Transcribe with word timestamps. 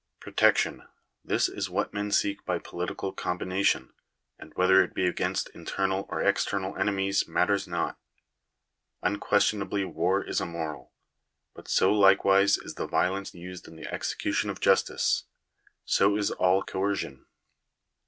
Protection,— 0.19 0.87
this 1.31 1.47
is 1.47 1.69
what 1.69 1.93
men 1.93 2.11
seek 2.11 2.43
by 2.43 2.57
political 2.57 3.11
com 3.13 3.37
bination; 3.37 3.91
and 4.39 4.51
whether 4.55 4.81
it 4.83 4.95
be 4.95 5.05
against 5.05 5.49
internal 5.49 6.07
or 6.09 6.23
external 6.23 6.75
enemies 6.75 7.27
matters 7.27 7.67
not. 7.67 7.99
Unquestionably 9.03 9.85
war 9.85 10.23
is 10.23 10.41
immoral. 10.41 10.91
But 11.53 11.67
so 11.67 11.93
like 11.93 12.25
wise 12.25 12.57
is 12.57 12.73
the 12.73 12.87
violence 12.87 13.35
used 13.35 13.67
in 13.67 13.75
the 13.75 13.93
execution 13.93 14.49
of 14.49 14.59
justice; 14.59 15.25
so 15.85 16.17
is 16.17 16.31
all 16.31 16.63
coercion. 16.63 17.27